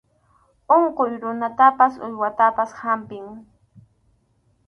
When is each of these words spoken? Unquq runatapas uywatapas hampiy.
Unquq 0.75 0.97
runatapas 1.25 1.93
uywatapas 2.07 2.71
hampiy. 2.81 3.27